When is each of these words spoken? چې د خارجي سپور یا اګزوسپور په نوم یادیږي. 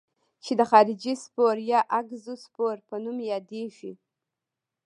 چې 0.43 0.51
د 0.59 0.61
خارجي 0.71 1.13
سپور 1.23 1.55
یا 1.71 1.79
اګزوسپور 1.99 2.75
په 2.87 2.95
نوم 3.03 3.17
یادیږي. 3.31 3.93